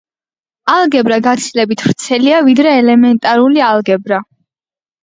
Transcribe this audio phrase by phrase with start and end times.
[0.75, 4.25] ალგებრა გაცილებით ვრცელია ვიდრე ელემენტალური ალგებრა.